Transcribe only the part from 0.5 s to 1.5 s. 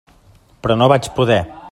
Però no vaig poder.